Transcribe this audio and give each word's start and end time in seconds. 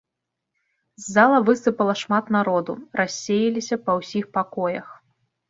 З 1.03 1.13
зала 1.17 1.37
высыпала 1.49 1.93
шмат 2.03 2.25
народу, 2.37 2.71
рассеяліся 3.01 3.75
па 3.85 3.91
ўсіх 4.01 4.25
пакоях. 4.41 4.87